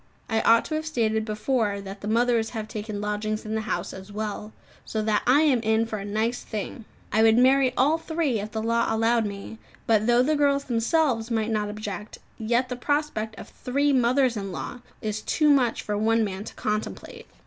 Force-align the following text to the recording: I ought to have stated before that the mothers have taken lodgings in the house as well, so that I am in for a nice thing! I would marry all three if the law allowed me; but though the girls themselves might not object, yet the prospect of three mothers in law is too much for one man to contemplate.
I 0.27 0.41
ought 0.41 0.65
to 0.65 0.73
have 0.73 0.85
stated 0.87 1.25
before 1.25 1.79
that 1.79 2.01
the 2.01 2.07
mothers 2.07 2.49
have 2.57 2.67
taken 2.67 3.01
lodgings 3.01 3.45
in 3.45 3.53
the 3.53 3.61
house 3.61 3.93
as 3.93 4.11
well, 4.11 4.51
so 4.83 5.03
that 5.03 5.21
I 5.27 5.41
am 5.41 5.59
in 5.61 5.85
for 5.85 5.99
a 5.99 6.05
nice 6.05 6.41
thing! 6.41 6.85
I 7.11 7.21
would 7.21 7.37
marry 7.37 7.71
all 7.77 7.99
three 7.99 8.39
if 8.39 8.49
the 8.51 8.63
law 8.63 8.87
allowed 8.89 9.27
me; 9.27 9.59
but 9.85 10.07
though 10.07 10.23
the 10.23 10.35
girls 10.35 10.63
themselves 10.63 11.29
might 11.29 11.51
not 11.51 11.69
object, 11.69 12.17
yet 12.39 12.67
the 12.67 12.75
prospect 12.75 13.35
of 13.35 13.49
three 13.49 13.93
mothers 13.93 14.35
in 14.35 14.51
law 14.51 14.79
is 15.03 15.21
too 15.21 15.51
much 15.51 15.83
for 15.83 15.95
one 15.95 16.23
man 16.23 16.45
to 16.45 16.55
contemplate. 16.55 17.27